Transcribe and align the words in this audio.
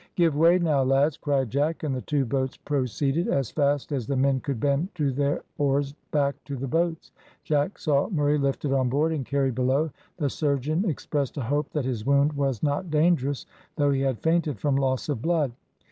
"Give 0.15 0.35
way, 0.35 0.57
now, 0.57 0.81
lads," 0.81 1.15
cried 1.15 1.51
Jack, 1.51 1.83
and 1.83 1.93
the 1.93 2.01
two 2.01 2.25
boats 2.25 2.57
proceeded 2.57 3.27
as 3.27 3.51
fast 3.51 3.91
as 3.91 4.07
the 4.07 4.15
men 4.17 4.39
could 4.39 4.59
bend 4.59 4.89
to 4.95 5.11
their 5.11 5.43
oars 5.59 5.93
back 6.09 6.43
to 6.45 6.55
the 6.55 6.67
ships. 6.67 7.11
Jack 7.43 7.77
saw 7.77 8.09
Murray 8.09 8.39
lifted 8.39 8.73
on 8.73 8.89
board 8.89 9.11
and 9.13 9.23
carried 9.23 9.53
below 9.53 9.91
the 10.17 10.27
surgeon 10.31 10.89
expressed 10.89 11.37
a 11.37 11.41
hope 11.43 11.69
that 11.73 11.85
his 11.85 12.03
wound 12.03 12.33
was 12.33 12.63
not 12.63 12.89
dangerous, 12.89 13.45
though 13.75 13.91
he 13.91 14.01
had 14.01 14.17
fainted 14.17 14.57
from 14.59 14.75
loss 14.75 15.07
of 15.07 15.21
blood. 15.21 15.51